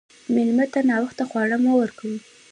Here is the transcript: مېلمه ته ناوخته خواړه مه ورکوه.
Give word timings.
مېلمه 0.35 0.65
ته 0.73 0.79
ناوخته 0.89 1.23
خواړه 1.29 1.57
مه 1.63 1.71
ورکوه. 1.79 2.17